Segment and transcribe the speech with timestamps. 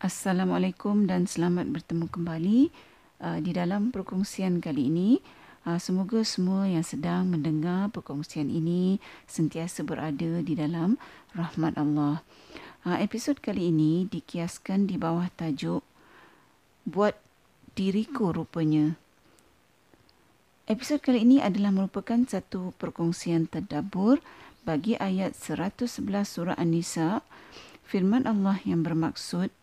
[0.00, 2.72] Assalamualaikum dan selamat bertemu kembali
[3.20, 5.20] uh, di dalam perkongsian kali ini.
[5.68, 8.96] Uh, semoga semua yang sedang mendengar perkongsian ini
[9.28, 10.96] sentiasa berada di dalam
[11.36, 12.24] rahmat Allah.
[12.80, 15.84] Uh, episod kali ini dikiaskan di bawah tajuk
[16.88, 17.20] Buat
[17.76, 18.96] Diriku Rupanya.
[20.64, 24.16] Episod kali ini adalah merupakan satu perkongsian terdabur
[24.64, 27.20] bagi ayat 111 surah An-Nisa
[27.84, 29.59] firman Allah yang bermaksud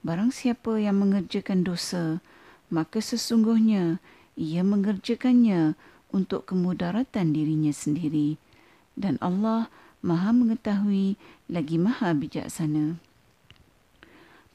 [0.00, 2.24] Barang siapa yang mengerjakan dosa,
[2.72, 4.00] maka sesungguhnya
[4.32, 5.76] ia mengerjakannya
[6.08, 8.40] untuk kemudaratan dirinya sendiri.
[8.96, 9.68] Dan Allah
[10.00, 11.20] maha mengetahui
[11.52, 12.96] lagi maha bijaksana.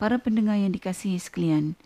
[0.02, 1.78] Para pendengar yang dikasihi sekalian,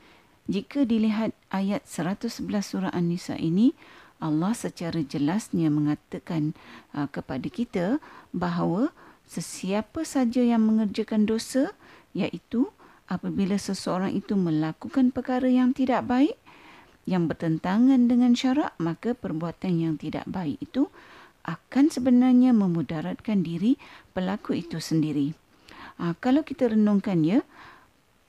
[0.50, 3.76] jika dilihat ayat 111 surah An-Nisa ini,
[4.24, 6.58] Allah secara jelasnya mengatakan
[6.96, 7.88] uh, kepada kita
[8.34, 8.96] bahawa
[9.30, 11.76] sesiapa saja yang mengerjakan dosa,
[12.18, 12.74] iaitu
[13.10, 16.38] apabila seseorang itu melakukan perkara yang tidak baik
[17.10, 20.88] yang bertentangan dengan syarak maka perbuatan yang tidak baik itu
[21.42, 23.82] akan sebenarnya memudaratkan diri
[24.14, 25.34] pelaku itu sendiri.
[25.98, 27.42] Ha, kalau kita renungkan ya,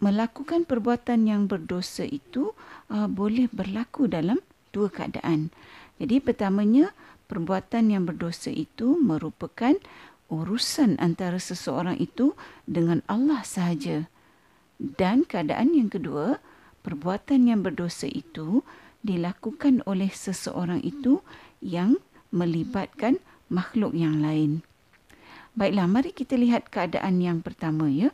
[0.00, 2.56] melakukan perbuatan yang berdosa itu
[2.88, 4.40] uh, boleh berlaku dalam
[4.72, 5.52] dua keadaan.
[6.00, 6.96] Jadi pertamanya
[7.28, 9.76] perbuatan yang berdosa itu merupakan
[10.32, 12.32] urusan antara seseorang itu
[12.64, 14.08] dengan Allah sahaja.
[14.80, 16.40] Dan keadaan yang kedua,
[16.80, 18.64] perbuatan yang berdosa itu
[19.04, 21.20] dilakukan oleh seseorang itu
[21.60, 22.00] yang
[22.32, 23.20] melibatkan
[23.52, 24.64] makhluk yang lain.
[25.52, 28.08] Baiklah, mari kita lihat keadaan yang pertama ya.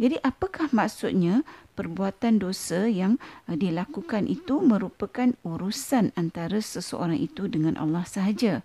[0.00, 7.76] Jadi apakah maksudnya perbuatan dosa yang uh, dilakukan itu merupakan urusan antara seseorang itu dengan
[7.76, 8.64] Allah sahaja?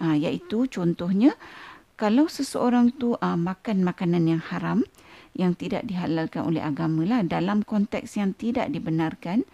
[0.00, 1.36] Ha, iaitu contohnya
[2.00, 4.80] kalau seseorang tu uh, makan makanan yang haram,
[5.36, 9.44] yang tidak dihalalkan oleh agama lah dalam konteks yang tidak dibenarkan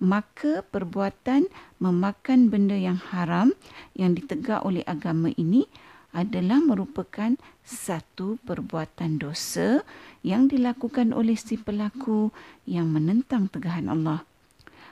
[0.00, 1.44] maka perbuatan
[1.76, 3.52] memakan benda yang haram
[3.92, 5.68] yang ditegak oleh agama ini
[6.10, 9.84] adalah merupakan satu perbuatan dosa
[10.26, 12.34] yang dilakukan oleh si pelaku
[12.66, 14.26] yang menentang tegahan Allah.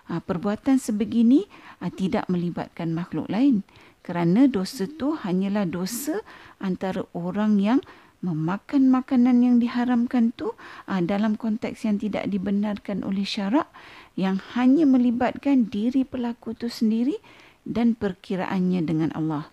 [0.08, 1.44] Ha, perbuatan sebegini
[1.82, 3.66] ha, tidak melibatkan makhluk lain
[4.08, 6.24] kerana dosa itu hanyalah dosa
[6.64, 7.84] antara orang yang
[8.24, 10.56] memakan makanan yang diharamkan tu
[10.88, 13.68] uh, dalam konteks yang tidak dibenarkan oleh syarak
[14.16, 17.20] yang hanya melibatkan diri pelaku tu sendiri
[17.68, 19.52] dan perkiraannya dengan Allah.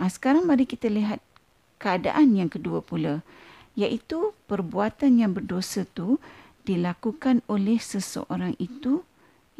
[0.00, 1.20] Uh, sekarang mari kita lihat
[1.76, 3.20] keadaan yang kedua pula
[3.76, 6.16] iaitu perbuatan yang berdosa tu
[6.64, 9.04] dilakukan oleh seseorang itu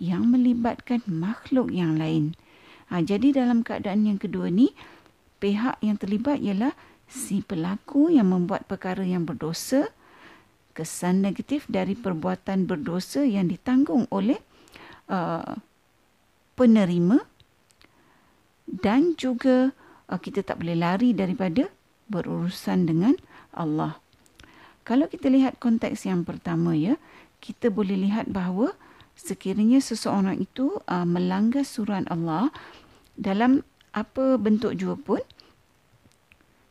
[0.00, 2.32] yang melibatkan makhluk yang lain.
[2.86, 4.70] Ha, jadi dalam keadaan yang kedua ni
[5.42, 6.72] pihak yang terlibat ialah
[7.06, 9.90] si pelaku yang membuat perkara yang berdosa
[10.76, 14.36] kesan negatif dari perbuatan berdosa yang ditanggung oleh
[15.08, 15.56] uh,
[16.52, 17.24] penerima
[18.68, 19.72] dan juga
[20.12, 21.70] uh, kita tak boleh lari daripada
[22.12, 23.14] berurusan dengan
[23.56, 23.98] Allah.
[24.86, 26.94] Kalau kita lihat konteks yang pertama ya,
[27.42, 28.76] kita boleh lihat bahawa
[29.16, 32.52] sekiranya seseorang itu uh, melanggar surat Allah
[33.16, 33.64] dalam
[33.96, 35.24] apa bentuk jua pun,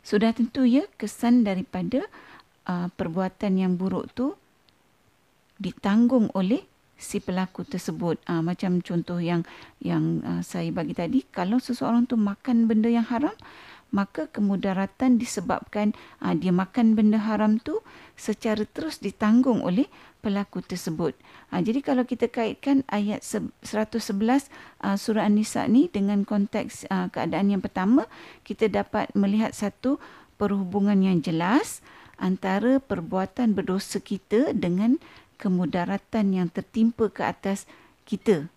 [0.05, 2.05] sudah tentu ya kesan daripada
[2.69, 4.37] uh, perbuatan yang buruk tu
[5.57, 6.61] ditanggung oleh
[6.95, 8.21] si pelaku tersebut.
[8.29, 9.41] Uh, macam contoh yang
[9.81, 13.33] yang uh, saya bagi tadi, kalau seseorang tu makan benda yang haram,
[13.89, 17.81] maka kemudaratan disebabkan uh, dia makan benda haram tu
[18.13, 19.89] secara terus ditanggung oleh
[20.25, 21.13] pelaku tersebut.
[21.53, 23.61] Ha, jadi kalau kita kaitkan ayat 111
[24.81, 28.09] uh, surah An-Nisa ni dengan konteks uh, keadaan yang pertama,
[28.41, 30.01] kita dapat melihat satu
[30.41, 31.85] perhubungan yang jelas
[32.17, 34.97] antara perbuatan berdosa kita dengan
[35.37, 37.69] kemudaratan yang tertimpa ke atas
[38.09, 38.49] kita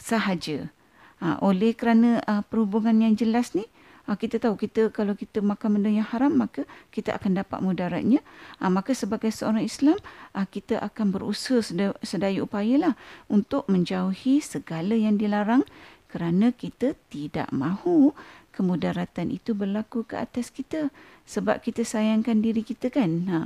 [0.00, 0.72] sahaja.
[1.20, 3.68] Ha, oleh kerana uh, perhubungan yang jelas ni,
[4.10, 8.18] Ha, kita tahu kita kalau kita makan benda yang haram maka kita akan dapat mudaratnya.
[8.58, 9.94] Ha, maka sebagai seorang Islam
[10.34, 12.98] ha, kita akan berusaha sedaya, sedaya upayalah
[13.30, 15.62] untuk menjauhi segala yang dilarang
[16.10, 18.10] kerana kita tidak mahu
[18.50, 20.90] kemudaratan itu berlaku ke atas kita
[21.30, 23.10] sebab kita sayangkan diri kita kan.
[23.30, 23.38] Ha.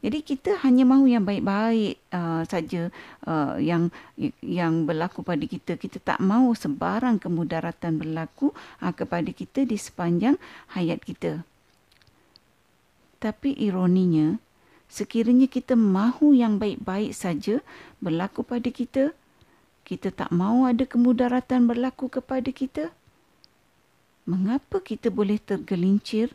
[0.00, 2.88] Jadi kita hanya mahu yang baik-baik uh, saja
[3.28, 3.92] uh, yang
[4.40, 5.76] yang berlaku pada kita.
[5.76, 10.40] Kita tak mahu sebarang kemudaratan berlaku uh, kepada kita di sepanjang
[10.72, 11.44] hayat kita.
[13.20, 14.40] Tapi ironinya,
[14.88, 17.60] sekiranya kita mahu yang baik-baik saja
[18.00, 19.12] berlaku pada kita,
[19.84, 22.95] kita tak mahu ada kemudaratan berlaku kepada kita,
[24.26, 26.34] mengapa kita boleh tergelincir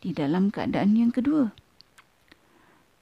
[0.00, 1.52] di dalam keadaan yang kedua?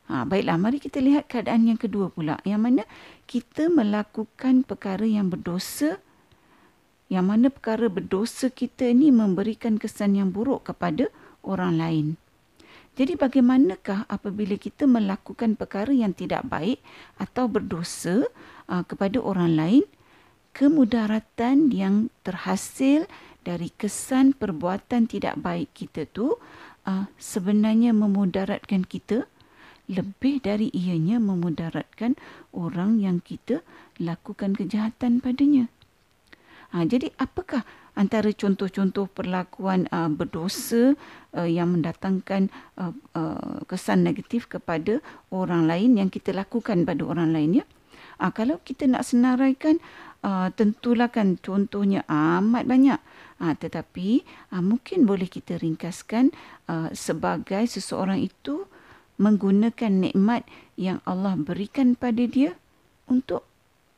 [0.05, 2.37] Ha, baiklah, mari kita lihat keadaan yang kedua pula.
[2.45, 2.83] Yang mana
[3.25, 5.97] kita melakukan perkara yang berdosa.
[7.09, 11.09] Yang mana perkara berdosa kita ini memberikan kesan yang buruk kepada
[11.41, 12.07] orang lain.
[12.95, 16.79] Jadi bagaimanakah apabila kita melakukan perkara yang tidak baik
[17.19, 18.29] atau berdosa
[18.71, 19.85] uh, kepada orang lain,
[20.55, 23.11] kemudaratan yang terhasil
[23.45, 26.41] dari kesan perbuatan tidak baik kita tu
[26.89, 29.29] uh, sebenarnya memudaratkan kita
[29.85, 32.17] lebih dari ianya memudaratkan
[32.57, 33.61] orang yang kita
[34.01, 35.69] lakukan kejahatan padanya.
[36.73, 37.63] Ha, jadi apakah
[37.95, 40.99] antara contoh-contoh perlakuan uh, berdosa
[41.37, 44.99] uh, yang mendatangkan uh, uh, kesan negatif kepada
[45.31, 47.65] orang lain yang kita lakukan pada orang lain ya.
[48.19, 49.79] Uh, kalau kita nak senaraikan
[50.27, 52.99] uh, tentulah kan contohnya amat banyak.
[53.43, 54.23] Uh, tetapi
[54.55, 56.31] uh, mungkin boleh kita ringkaskan
[56.71, 58.71] uh, sebagai seseorang itu
[59.19, 60.47] menggunakan nikmat
[60.79, 62.55] yang Allah berikan pada dia
[63.11, 63.47] untuk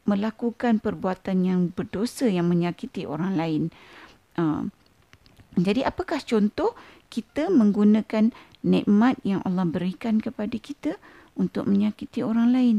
[0.06, 3.62] melakukan perbuatan yang berdosa yang menyakiti orang lain.
[4.40, 4.68] Uh,
[5.56, 6.76] jadi apakah contoh
[7.08, 11.00] kita menggunakan nikmat yang Allah berikan kepada kita
[11.32, 12.76] untuk menyakiti orang lain?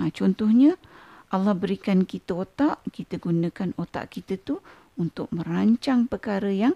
[0.00, 0.80] Ha, contohnya
[1.28, 4.64] Allah berikan kita otak, kita gunakan otak kita tu
[5.00, 6.74] untuk merancang perkara yang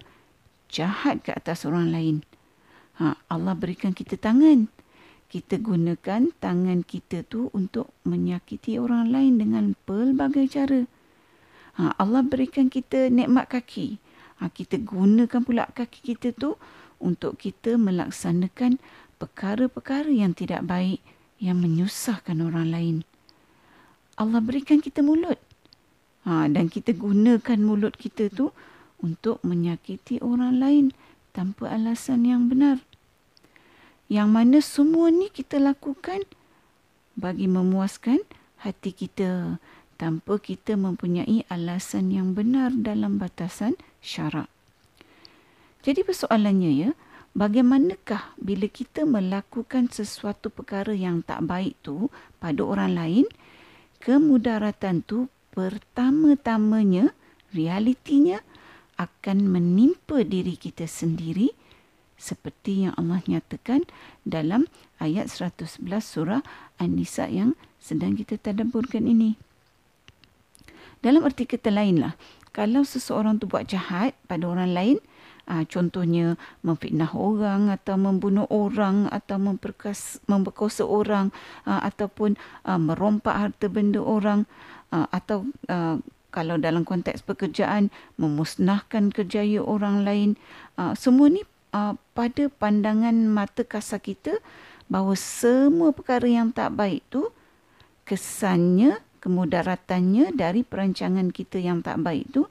[0.71, 2.15] jahat ke atas orang lain.
[2.97, 4.71] Ha, Allah berikan kita tangan
[5.33, 10.85] kita gunakan tangan kita tu untuk menyakiti orang lain dengan pelbagai cara.
[11.81, 13.97] Ha, Allah berikan kita nikmat kaki.
[14.37, 16.53] Ha, kita gunakan pula kaki kita tu
[17.01, 18.77] untuk kita melaksanakan
[19.17, 21.01] perkara-perkara yang tidak baik
[21.41, 22.95] yang menyusahkan orang lain.
[24.21, 25.41] Allah berikan kita mulut.
[26.23, 28.55] Ha, dan kita gunakan mulut kita tu
[29.03, 30.85] untuk menyakiti orang lain
[31.35, 32.79] tanpa alasan yang benar
[34.13, 36.21] yang mana semua ni kita lakukan
[37.17, 38.21] bagi memuaskan
[38.61, 39.57] hati kita
[39.97, 43.73] tanpa kita mempunyai alasan yang benar dalam batasan
[44.05, 44.45] syarak.
[45.81, 46.91] Jadi persoalannya ya,
[47.33, 53.25] bagaimanakah bila kita melakukan sesuatu perkara yang tak baik tu pada orang lain,
[53.97, 57.13] kemudaratan tu pertama-tamanya
[57.53, 58.41] realitinya
[58.97, 61.53] akan menimpa diri kita sendiri
[62.17, 63.85] seperti yang Allah nyatakan
[64.25, 64.65] dalam
[64.97, 66.41] ayat 111 surah
[66.81, 69.35] An-Nisa yang sedang kita tadabburkan ini.
[71.03, 72.15] Dalam arti kata lainlah,
[72.55, 74.97] kalau seseorang tu buat jahat pada orang lain,
[75.51, 81.35] ah, contohnya memfitnah orang atau membunuh orang atau memperkas, memperkosa orang
[81.67, 84.47] ah, ataupun ah, merompak harta benda orang
[84.93, 85.97] aa, atau aa,
[86.29, 87.89] kalau dalam konteks pekerjaan
[88.21, 90.29] memusnahkan kerjaya orang lain,
[90.77, 91.41] aa, semua ni
[91.73, 94.37] uh, pada pandangan mata kasar kita
[94.87, 97.33] bahawa semua perkara yang tak baik tu
[98.05, 102.45] kesannya kemudaratannya dari perancangan kita yang tak baik tu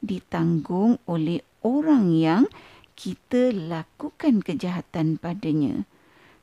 [0.00, 2.44] ditanggung oleh orang yang
[2.94, 5.84] kita lakukan kejahatan padanya.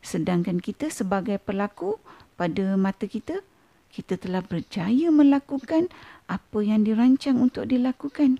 [0.01, 1.97] Sedangkan kita sebagai pelaku
[2.37, 3.45] pada mata kita
[3.91, 5.91] kita telah berjaya melakukan
[6.31, 8.39] apa yang dirancang untuk dilakukan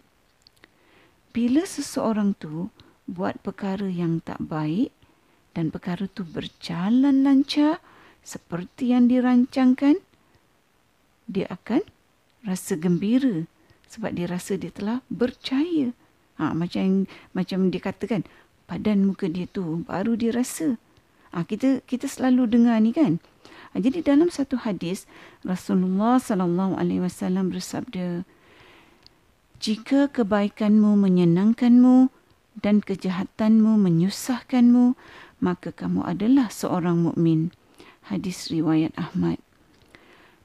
[1.32, 2.68] bila seseorang tu
[3.08, 4.92] buat perkara yang tak baik
[5.56, 7.80] dan perkara tu berjalan lancar
[8.20, 10.00] seperti yang dirancangkan,
[11.32, 11.88] dia akan
[12.44, 13.48] rasa gembira
[13.88, 15.96] sebab dia rasa dia telah berjaya.
[16.36, 18.28] Ha, macam macam dia katakan,
[18.68, 20.76] badan muka dia tu baru dia rasa.
[21.32, 23.24] Ha, kita kita selalu dengar ni kan.
[23.72, 25.08] Ha, jadi dalam satu hadis
[25.48, 28.28] Rasulullah sallallahu alaihi wasallam bersabda,
[29.62, 32.12] jika kebaikanmu menyenangkanmu,
[32.60, 35.00] dan kejahatanmu menyusahkanmu,
[35.40, 37.56] maka kamu adalah seorang mukmin.
[38.12, 39.40] Hadis riwayat Ahmad.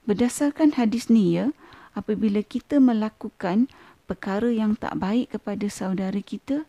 [0.06, 1.50] Berdasarkan hadis ni ya,
[1.99, 3.66] apabila kita melakukan
[4.06, 6.62] perkara yang tak baik kepada saudara kita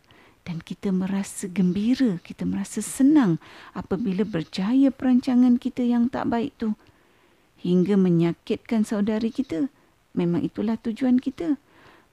[0.48, 3.36] dan kita merasa gembira, kita merasa senang
[3.76, 6.80] apabila berjaya perancangan kita yang tak baik tu
[7.60, 9.68] hingga menyakitkan saudari kita,
[10.16, 11.60] memang itulah tujuan kita.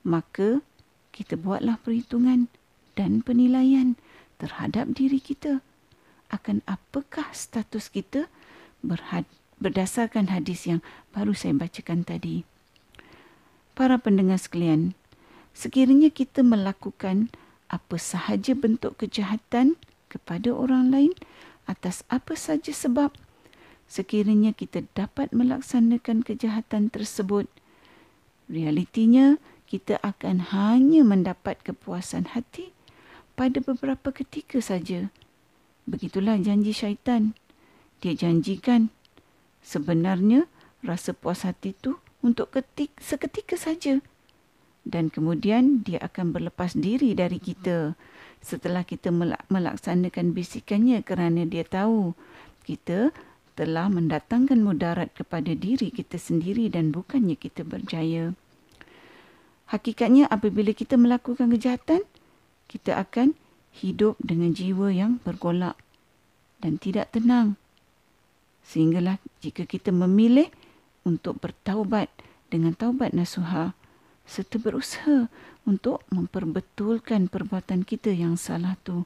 [0.03, 0.67] Maka
[1.15, 2.51] kita buatlah perhitungan
[2.99, 3.95] dan penilaian
[4.43, 5.63] terhadap diri kita
[6.35, 8.27] akan apakah status kita
[8.83, 9.31] berhad-
[9.63, 10.83] berdasarkan hadis yang
[11.15, 12.43] baru saya bacakan tadi.
[13.79, 14.99] Para pendengar sekalian,
[15.55, 17.31] sekiranya kita melakukan
[17.69, 19.77] apa sahaja bentuk kejahatan
[20.13, 21.13] kepada orang lain
[21.65, 23.11] atas apa saja sebab
[23.89, 27.49] sekiranya kita dapat melaksanakan kejahatan tersebut
[28.49, 32.71] realitinya kita akan hanya mendapat kepuasan hati
[33.35, 35.11] pada beberapa ketika saja.
[35.85, 37.37] Begitulah janji syaitan.
[38.05, 38.93] dia janjikan
[39.65, 40.45] sebenarnya
[40.85, 44.05] rasa puas hati itu untuk ketik, seketika saja.
[44.85, 47.97] Dan kemudian dia akan berlepas diri dari kita
[48.45, 49.09] setelah kita
[49.49, 52.13] melaksanakan bisikannya kerana dia tahu
[52.69, 53.17] kita
[53.57, 58.37] telah mendatangkan mudarat kepada diri kita sendiri dan bukannya kita berjaya.
[59.73, 62.05] Hakikatnya apabila kita melakukan kejahatan,
[62.69, 63.33] kita akan
[63.73, 65.81] hidup dengan jiwa yang bergolak
[66.61, 67.57] dan tidak tenang.
[68.65, 70.53] Sehinggalah jika kita memilih
[71.09, 72.13] untuk bertaubat
[72.53, 73.73] dengan taubat nasuha
[74.25, 75.29] serta berusaha
[75.69, 79.05] untuk memperbetulkan perbuatan kita yang salah tu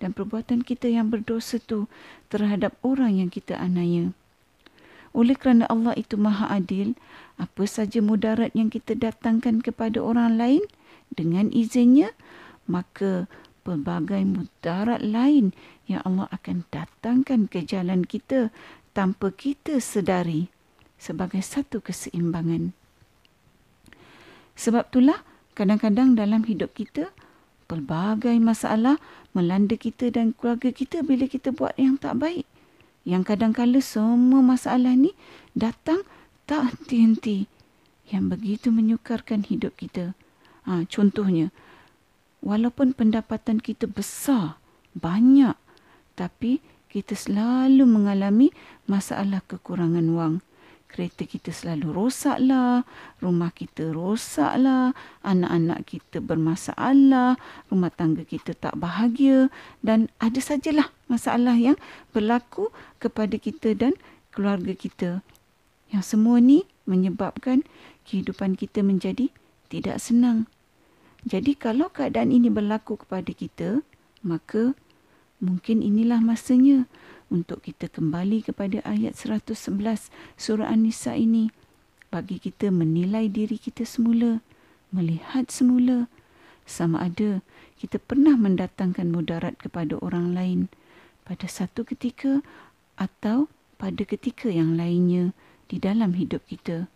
[0.00, 1.86] dan perbuatan kita yang berdosa tu
[2.32, 4.10] terhadap orang yang kita anaya.
[5.10, 6.94] Oleh kerana Allah itu maha adil,
[7.34, 10.62] apa saja mudarat yang kita datangkan kepada orang lain
[11.10, 12.14] dengan izinnya,
[12.70, 13.26] maka
[13.66, 15.50] pelbagai mudarat lain
[15.90, 18.54] yang Allah akan datangkan ke jalan kita
[18.94, 20.46] tanpa kita sedari
[20.94, 22.79] sebagai satu keseimbangan.
[24.60, 25.24] Sebab itulah
[25.56, 27.08] kadang-kadang dalam hidup kita
[27.64, 29.00] pelbagai masalah
[29.32, 32.44] melanda kita dan keluarga kita bila kita buat yang tak baik.
[33.08, 35.16] Yang kadang-kala semua masalah ni
[35.56, 36.04] datang
[36.44, 37.48] tak henti-henti.
[38.12, 40.12] Yang begitu menyukarkan hidup kita.
[40.68, 41.48] Ha, contohnya,
[42.44, 44.60] walaupun pendapatan kita besar,
[44.92, 45.56] banyak,
[46.20, 48.52] tapi kita selalu mengalami
[48.84, 50.36] masalah kekurangan wang
[50.90, 52.82] kereta kita selalu rosak lah,
[53.22, 54.90] rumah kita rosak lah,
[55.22, 57.38] anak-anak kita bermasalah,
[57.70, 59.48] rumah tangga kita tak bahagia
[59.86, 61.78] dan ada sajalah masalah yang
[62.10, 63.94] berlaku kepada kita dan
[64.34, 65.10] keluarga kita.
[65.94, 67.62] Yang semua ni menyebabkan
[68.06, 69.30] kehidupan kita menjadi
[69.70, 70.50] tidak senang.
[71.22, 73.84] Jadi kalau keadaan ini berlaku kepada kita,
[74.26, 74.74] maka
[75.40, 76.84] mungkin inilah masanya
[77.30, 81.54] untuk kita kembali kepada ayat 111 surah An-Nisa ini
[82.10, 84.42] bagi kita menilai diri kita semula,
[84.90, 86.10] melihat semula
[86.66, 87.40] sama ada
[87.78, 90.60] kita pernah mendatangkan mudarat kepada orang lain
[91.24, 92.42] pada satu ketika
[92.98, 93.46] atau
[93.80, 95.32] pada ketika yang lainnya
[95.70, 96.90] di dalam hidup kita.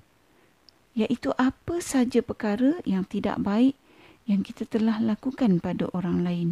[0.98, 3.74] Iaitu apa saja perkara yang tidak baik
[4.26, 6.48] yang kita telah lakukan pada orang lain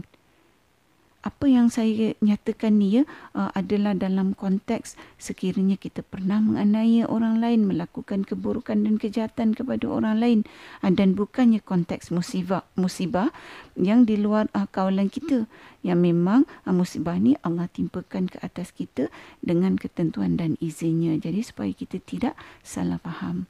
[1.23, 3.03] apa yang saya nyatakan ni ya
[3.39, 9.87] uh, adalah dalam konteks sekiranya kita pernah menganiaya orang lain melakukan keburukan dan kejahatan kepada
[9.87, 10.41] orang lain
[10.83, 13.31] uh, dan bukannya konteks musibah musibah
[13.79, 15.47] yang di luar uh, kawalan kita.
[15.83, 19.07] Yang memang uh, musibah ni Allah timpakan ke atas kita
[19.43, 21.15] dengan ketentuan dan izinnya.
[21.19, 22.35] Jadi supaya kita tidak
[22.67, 23.47] salah faham.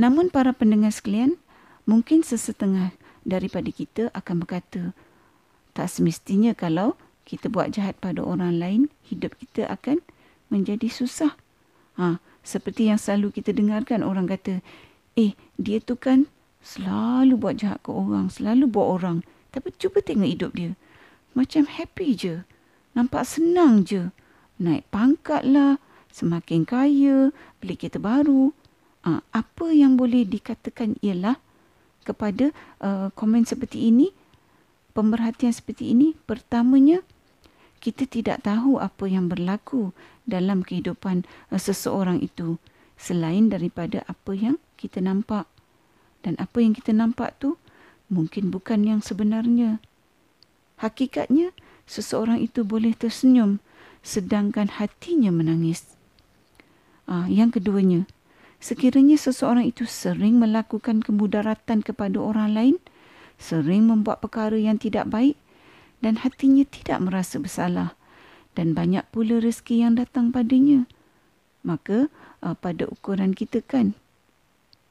[0.00, 1.36] Namun para pendengar sekalian
[1.84, 4.92] mungkin sesetengah daripada kita akan berkata
[5.74, 6.94] tak semestinya kalau
[7.26, 10.00] kita buat jahat pada orang lain, hidup kita akan
[10.52, 11.34] menjadi susah.
[11.98, 14.62] Ha, seperti yang selalu kita dengarkan orang kata,
[15.18, 16.30] eh dia tu kan
[16.62, 19.18] selalu buat jahat ke orang, selalu buat orang.
[19.50, 20.72] Tapi cuba tengok hidup dia.
[21.34, 22.34] Macam happy je.
[22.94, 24.14] Nampak senang je.
[24.62, 25.82] Naik pangkat lah,
[26.14, 28.54] semakin kaya, beli kereta baru.
[29.04, 31.36] Ha, apa yang boleh dikatakan ialah
[32.04, 32.52] kepada
[32.84, 34.12] uh, komen seperti ini,
[34.94, 37.02] pemerhatian seperti ini pertamanya
[37.84, 39.92] kita tidak tahu apa yang berlaku
[40.24, 42.56] dalam kehidupan uh, seseorang itu
[42.96, 45.44] selain daripada apa yang kita nampak.
[46.24, 47.60] Dan apa yang kita nampak tu
[48.08, 49.84] mungkin bukan yang sebenarnya.
[50.80, 51.52] Hakikatnya
[51.84, 53.60] seseorang itu boleh tersenyum
[54.00, 55.92] sedangkan hatinya menangis.
[57.04, 58.08] Ah yang keduanya
[58.64, 62.76] sekiranya seseorang itu sering melakukan kemudaratan kepada orang lain
[63.44, 65.36] sering membuat perkara yang tidak baik
[66.00, 67.92] dan hatinya tidak merasa bersalah
[68.56, 70.88] dan banyak pula rezeki yang datang padanya.
[71.60, 72.08] Maka
[72.40, 73.92] uh, pada ukuran kita kan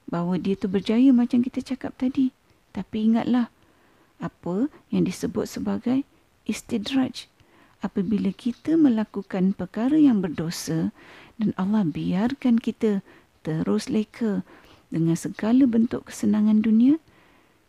[0.05, 2.29] bahawa dia tu berjaya macam kita cakap tadi.
[2.74, 3.50] Tapi ingatlah
[4.22, 6.05] apa yang disebut sebagai
[6.45, 7.25] istidraj.
[7.83, 10.95] Apabila kita melakukan perkara yang berdosa
[11.36, 13.03] dan Allah biarkan kita
[13.43, 14.48] terus leka
[14.88, 16.95] dengan segala bentuk kesenangan dunia,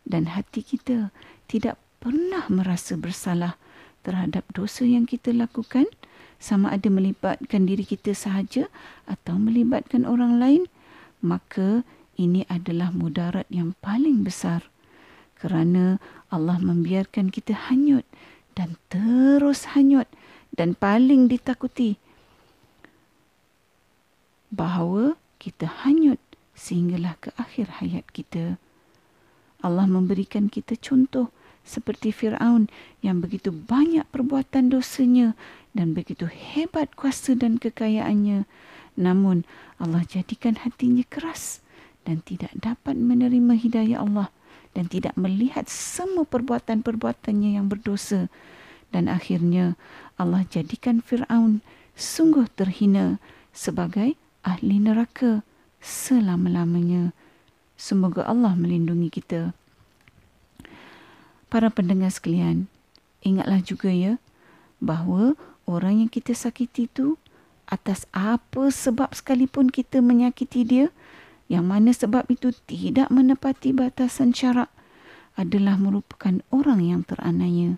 [0.05, 1.09] dan hati kita
[1.49, 3.57] tidak pernah merasa bersalah
[4.05, 5.89] terhadap dosa yang kita lakukan
[6.37, 8.69] sama ada melibatkan diri kita sahaja
[9.09, 10.63] atau melibatkan orang lain
[11.25, 11.81] maka
[12.15, 14.61] ini adalah mudarat yang paling besar
[15.41, 15.97] kerana
[16.29, 18.05] Allah membiarkan kita hanyut
[18.55, 20.07] dan terus hanyut
[20.55, 21.99] dan paling ditakuti
[24.53, 26.17] bahawa kita hanyut
[26.55, 28.55] sehinggalah ke akhir hayat kita.
[29.65, 31.33] Allah memberikan kita contoh
[31.65, 32.69] seperti Firaun
[33.01, 35.33] yang begitu banyak perbuatan dosanya
[35.73, 38.45] dan begitu hebat kuasa dan kekayaannya.
[38.95, 39.41] Namun
[39.81, 41.65] Allah jadikan hatinya keras
[42.05, 44.29] dan tidak dapat menerima hidayah Allah
[44.77, 48.29] dan tidak melihat semua perbuatan-perbuatannya yang berdosa.
[48.93, 49.73] Dan akhirnya
[50.21, 51.65] Allah jadikan Fir'aun
[51.97, 53.17] sungguh terhina
[53.49, 54.13] sebagai
[54.45, 55.41] ahli neraka
[55.81, 57.11] selama-lamanya.
[57.75, 59.51] Semoga Allah melindungi kita.
[61.51, 62.71] Para pendengar sekalian,
[63.21, 64.19] ingatlah juga ya
[64.79, 65.35] bahawa
[65.67, 67.19] orang yang kita sakiti itu
[67.67, 70.87] atas apa sebab sekalipun kita menyakiti dia
[71.45, 74.69] yang mana sebab itu tidak menepati batasan syarak
[75.37, 77.77] adalah merupakan orang yang teranaya.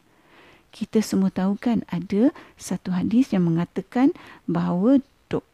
[0.72, 4.14] Kita semua tahu kan ada satu hadis yang mengatakan
[4.46, 5.02] bahawa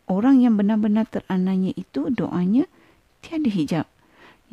[0.05, 2.67] orang yang benar-benar teranaya itu doanya
[3.23, 3.85] tiada hijab.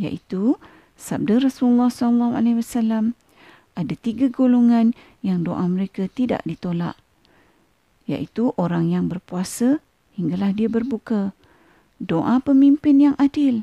[0.01, 0.57] Iaitu
[0.97, 3.13] sabda Rasulullah SAW
[3.77, 6.97] ada tiga golongan yang doa mereka tidak ditolak
[8.11, 9.79] iaitu orang yang berpuasa
[10.19, 11.31] hinggalah dia berbuka,
[12.03, 13.63] doa pemimpin yang adil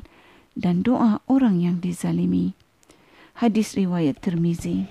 [0.56, 2.56] dan doa orang yang dizalimi.
[3.36, 4.88] Hadis riwayat Tirmizi.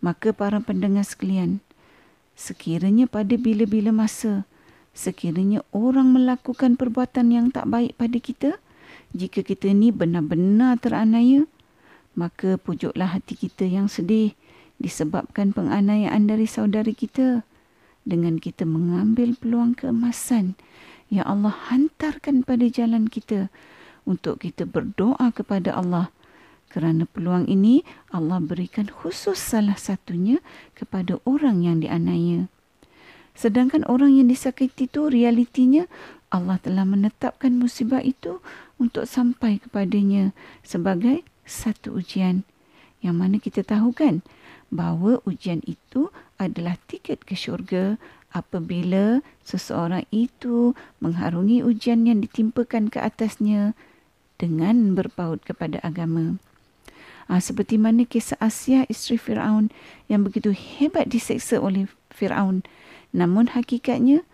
[0.00, 1.60] Maka para pendengar sekalian,
[2.38, 4.48] sekiranya pada bila-bila masa,
[4.96, 8.50] sekiranya orang melakukan perbuatan yang tak baik pada kita,
[9.12, 11.44] jika kita ni benar-benar teranaya,
[12.16, 14.32] maka pujuklah hati kita yang sedih
[14.80, 17.44] disebabkan penganiayaan dari saudari kita
[18.08, 20.58] dengan kita mengambil peluang keemasan
[21.12, 23.52] yang Allah hantarkan pada jalan kita
[24.08, 26.08] untuk kita berdoa kepada Allah
[26.72, 30.40] kerana peluang ini Allah berikan khusus salah satunya
[30.72, 32.48] kepada orang yang dianiaya.
[33.36, 35.84] Sedangkan orang yang disakiti itu realitinya
[36.32, 38.40] Allah telah menetapkan musibah itu
[38.82, 40.34] untuk sampai kepadanya
[40.66, 42.42] sebagai satu ujian.
[42.98, 44.26] Yang mana kita tahu kan
[44.74, 46.10] bahawa ujian itu
[46.42, 48.00] adalah tiket ke syurga
[48.34, 53.76] apabila seseorang itu mengharungi ujian yang ditimpakan ke atasnya
[54.40, 56.40] dengan berpaut kepada agama.
[57.30, 59.70] Ha, seperti mana kisah Asia isteri Firaun
[60.10, 62.66] yang begitu hebat diseksa oleh Firaun.
[63.14, 64.26] Namun hakikatnya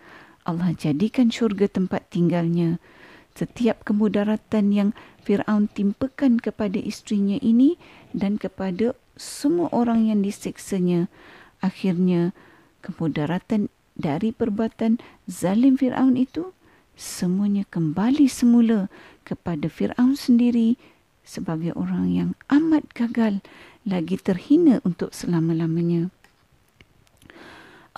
[0.47, 2.81] Allah jadikan syurga tempat tinggalnya.
[3.39, 4.89] Setiap kemudaratan yang
[5.23, 7.79] Firaun timpakan kepada istrinya ini
[8.11, 11.07] dan kepada semua orang yang diseksanya.
[11.63, 12.35] Akhirnya,
[12.83, 14.99] kemudaratan dari perbuatan
[15.31, 16.51] zalim Fir'aun itu
[16.99, 18.91] semuanya kembali semula
[19.23, 20.75] kepada Fir'aun sendiri
[21.23, 23.39] sebagai orang yang amat gagal
[23.87, 26.11] lagi terhina untuk selama-lamanya.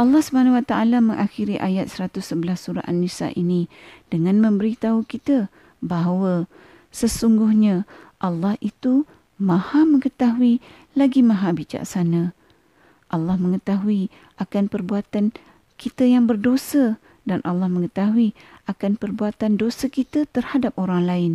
[0.01, 3.69] Allah Subhanahu Wa Taala mengakhiri ayat 111 surah An-Nisa ini
[4.09, 6.49] dengan memberitahu kita bahawa
[6.89, 7.85] sesungguhnya
[8.17, 9.05] Allah itu
[9.37, 10.57] Maha mengetahui
[10.97, 12.33] lagi maha bijaksana.
[13.13, 14.09] Allah mengetahui
[14.41, 15.37] akan perbuatan
[15.77, 18.33] kita yang berdosa dan Allah mengetahui
[18.69, 21.33] akan perbuatan dosa kita terhadap orang lain.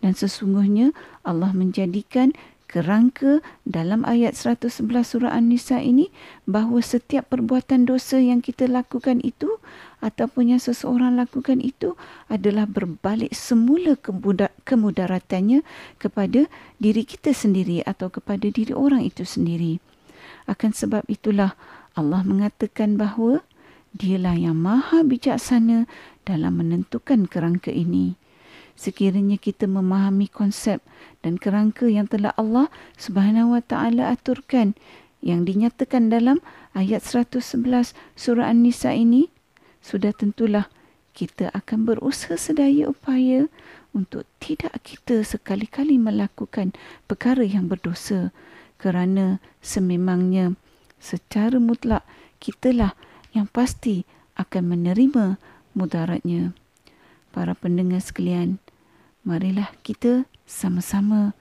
[0.00, 2.36] Dan sesungguhnya Allah menjadikan
[2.72, 6.08] kerangka dalam ayat 111 surah An-Nisa ini
[6.48, 9.60] bahawa setiap perbuatan dosa yang kita lakukan itu
[10.00, 12.00] ataupun yang seseorang lakukan itu
[12.32, 14.00] adalah berbalik semula
[14.64, 15.60] kemudaratannya
[16.00, 16.48] kepada
[16.80, 19.76] diri kita sendiri atau kepada diri orang itu sendiri.
[20.48, 21.52] Akan sebab itulah
[21.92, 23.44] Allah mengatakan bahawa
[23.92, 25.84] dialah yang maha bijaksana
[26.24, 28.16] dalam menentukan kerangka ini
[28.82, 30.80] sekiranya kita memahami konsep
[31.22, 34.74] dan kerangka yang telah Allah Subhanahu Wa Taala aturkan
[35.22, 36.42] yang dinyatakan dalam
[36.74, 39.30] ayat 111 surah An-Nisa ini
[39.78, 40.66] sudah tentulah
[41.14, 43.46] kita akan berusaha sedaya upaya
[43.92, 46.72] untuk tidak kita sekali-kali melakukan
[47.04, 48.32] perkara yang berdosa.
[48.80, 50.58] Kerana sememangnya
[50.98, 52.02] secara mutlak
[52.42, 52.98] kitalah
[53.30, 54.02] yang pasti
[54.34, 55.38] akan menerima
[55.76, 56.56] mudaratnya.
[57.30, 58.58] Para pendengar sekalian,
[59.22, 61.32] marilah kita sama-sama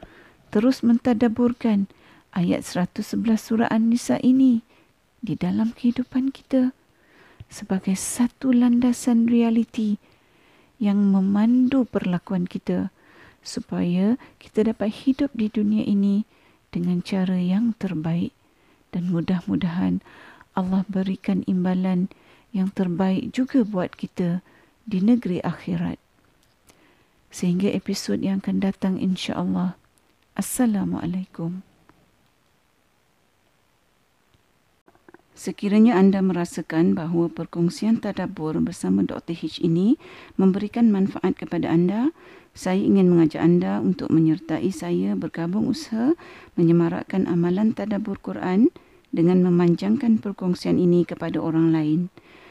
[0.56, 1.92] terus mentadaburkan
[2.32, 4.64] ayat 111 surah An-Nisa ini
[5.20, 6.72] di dalam kehidupan kita
[7.52, 10.00] sebagai satu landasan realiti
[10.80, 12.90] yang memandu perlakuan kita
[13.44, 16.24] supaya kita dapat hidup di dunia ini
[16.72, 18.32] dengan cara yang terbaik
[18.96, 20.00] dan mudah-mudahan
[20.56, 22.08] Allah berikan imbalan
[22.52, 24.44] yang terbaik juga buat kita
[24.84, 26.00] di negeri akhirat.
[27.32, 29.80] Sehingga episod yang akan datang insya-Allah.
[30.36, 31.64] Assalamualaikum.
[35.32, 39.34] Sekiranya anda merasakan bahawa perkongsian tadabbur bersama Dr.
[39.34, 39.98] H ini
[40.38, 42.14] memberikan manfaat kepada anda,
[42.54, 46.14] saya ingin mengajak anda untuk menyertai saya bergabung usaha
[46.60, 48.70] menyemarakkan amalan tadabbur Quran
[49.10, 52.14] dengan memanjangkan perkongsian ini kepada orang lain